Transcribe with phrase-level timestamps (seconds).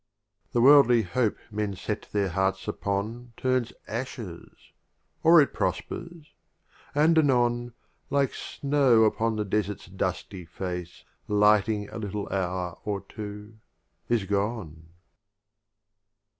[0.47, 0.51] XVI.
[0.53, 4.51] The Worldly Hope men set their Hearts upon Turns Ashes—
[5.23, 6.33] or it prospers;
[6.95, 7.73] and anon,
[8.09, 13.59] Like Snow upon the Desert's dusty Face, Lighting a little hour or two—
[14.09, 14.87] is gone.